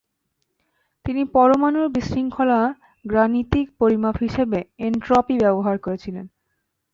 তিনি 1.05 1.21
পরমাণুর 1.33 1.87
বিশৃঙ্খলার 1.89 2.67
গাণিতিক 3.05 3.67
পরিমাপ 3.79 4.15
হিসেবে 4.17 4.59
এনট্রপি 4.79 5.35
ব্যবহার 5.39 5.75
করেছিলেন। 5.79 6.25